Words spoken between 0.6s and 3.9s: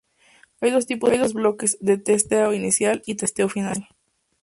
Hay dos tipos de estos bloques: de testeo inicial y testeo final.